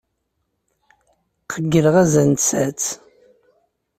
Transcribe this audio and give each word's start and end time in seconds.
Qeyyleɣ 1.51 1.95
azal 2.03 2.27
n 2.31 2.33
tsaɛet. 2.35 2.85